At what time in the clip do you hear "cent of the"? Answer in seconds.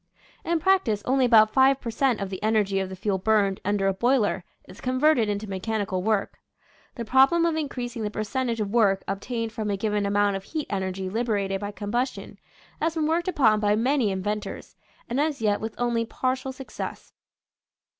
1.91-2.41